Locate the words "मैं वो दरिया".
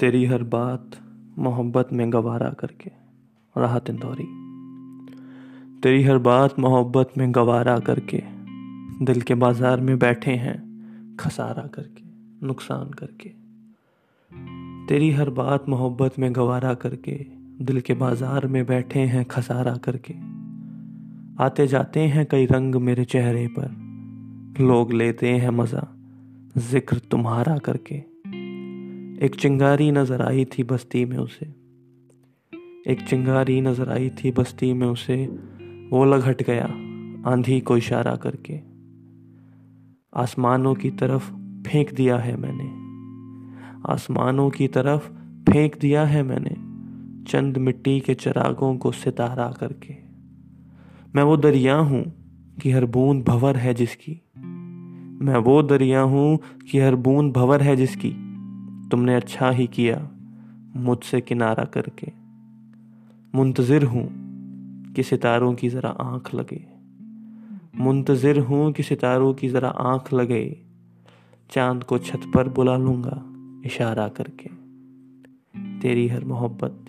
51.14-51.76, 55.24-56.00